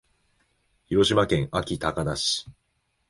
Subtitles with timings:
[0.87, 2.49] 広島県安芸高田市